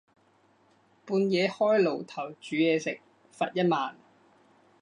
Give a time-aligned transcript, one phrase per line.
[1.05, 2.99] 半夜開爐頭煮嘢食，
[3.37, 3.95] 罰一萬